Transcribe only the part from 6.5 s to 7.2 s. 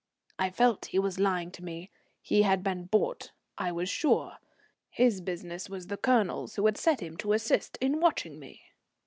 who had set him